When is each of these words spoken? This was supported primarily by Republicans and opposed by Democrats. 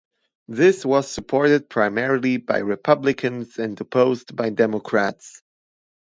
This 0.47 0.83
was 0.83 1.11
supported 1.11 1.69
primarily 1.69 2.37
by 2.37 2.57
Republicans 2.57 3.59
and 3.59 3.79
opposed 3.79 4.35
by 4.35 4.49
Democrats. 4.49 5.43